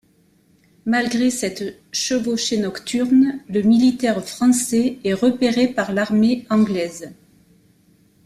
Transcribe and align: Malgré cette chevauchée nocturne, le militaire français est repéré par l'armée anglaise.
Malgré 0.87 1.29
cette 1.29 1.79
chevauchée 1.91 2.57
nocturne, 2.57 3.39
le 3.47 3.61
militaire 3.61 4.27
français 4.27 4.97
est 5.03 5.13
repéré 5.13 5.67
par 5.67 5.93
l'armée 5.93 6.47
anglaise. 6.49 7.13